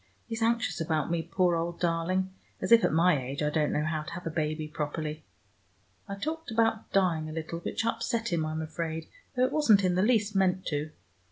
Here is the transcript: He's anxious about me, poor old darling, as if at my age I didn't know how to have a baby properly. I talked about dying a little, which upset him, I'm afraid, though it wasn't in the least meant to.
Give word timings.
He's 0.25 0.41
anxious 0.41 0.81
about 0.81 1.11
me, 1.11 1.21
poor 1.21 1.55
old 1.55 1.79
darling, 1.79 2.33
as 2.59 2.71
if 2.71 2.83
at 2.83 2.91
my 2.91 3.21
age 3.23 3.43
I 3.43 3.51
didn't 3.51 3.73
know 3.73 3.83
how 3.85 4.01
to 4.01 4.13
have 4.13 4.25
a 4.25 4.31
baby 4.31 4.67
properly. 4.67 5.23
I 6.07 6.15
talked 6.15 6.49
about 6.49 6.91
dying 6.91 7.29
a 7.29 7.31
little, 7.31 7.59
which 7.59 7.85
upset 7.85 8.33
him, 8.33 8.43
I'm 8.43 8.63
afraid, 8.63 9.07
though 9.35 9.45
it 9.45 9.51
wasn't 9.51 9.83
in 9.83 9.93
the 9.93 10.01
least 10.01 10.35
meant 10.35 10.65
to. 10.69 10.89